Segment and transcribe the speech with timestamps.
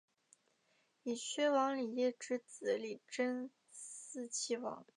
[1.03, 4.83] 以薛王李业之子李珍嗣岐王。